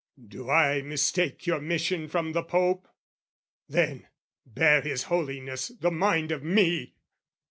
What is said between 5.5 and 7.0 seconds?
the mind of me!